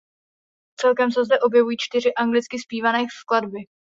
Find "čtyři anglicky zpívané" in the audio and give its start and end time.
1.79-3.05